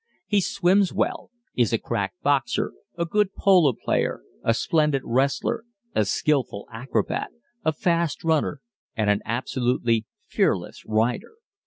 [0.25, 6.05] He swims well, is a crack boxer, a good polo player, a splendid wrestler, a
[6.05, 7.29] skilful acrobat,
[7.63, 8.61] a fast runner,
[8.97, 11.33] and an absolutely fearless rider.